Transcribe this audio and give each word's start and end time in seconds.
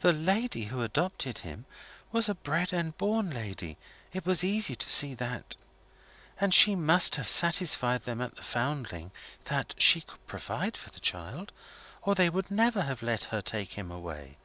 The, 0.00 0.14
lady 0.14 0.64
who 0.72 0.80
adopted 0.80 1.40
him 1.40 1.66
was 2.10 2.26
a 2.26 2.34
bred 2.34 2.72
and 2.72 2.96
born 2.96 3.28
lady 3.30 3.76
it 4.14 4.24
was 4.24 4.42
easy 4.42 4.74
to 4.74 4.88
see 4.88 5.12
that. 5.16 5.56
And 6.40 6.54
she 6.54 6.74
must 6.74 7.16
have 7.16 7.28
satisfied 7.28 8.04
them 8.06 8.22
at 8.22 8.36
the 8.36 8.42
Foundling 8.42 9.10
that 9.44 9.74
she 9.76 10.00
could 10.00 10.26
provide 10.26 10.74
for 10.78 10.88
the 10.90 11.00
child, 11.00 11.52
or 12.00 12.14
they 12.14 12.30
would 12.30 12.50
never 12.50 12.80
have 12.84 13.02
let 13.02 13.24
her 13.24 13.42
take 13.42 13.74
him 13.74 13.90
away. 13.90 14.38